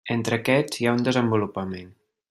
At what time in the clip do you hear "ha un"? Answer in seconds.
0.89-1.05